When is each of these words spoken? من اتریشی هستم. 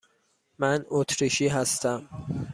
من 0.59 0.85
اتریشی 0.91 1.47
هستم. 1.47 2.05